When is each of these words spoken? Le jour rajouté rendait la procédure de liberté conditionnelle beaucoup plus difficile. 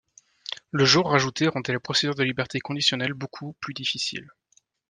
Le 0.71 0.83
jour 0.83 1.11
rajouté 1.11 1.47
rendait 1.47 1.73
la 1.73 1.79
procédure 1.79 2.15
de 2.15 2.23
liberté 2.23 2.59
conditionnelle 2.59 3.13
beaucoup 3.13 3.53
plus 3.59 3.75
difficile. 3.75 4.31